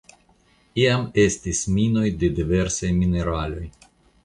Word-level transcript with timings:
Iam 0.83 1.03
estis 1.25 1.61
minoj 1.77 2.07
de 2.25 2.33
diversaj 2.41 2.93
mineraloj. 3.03 3.65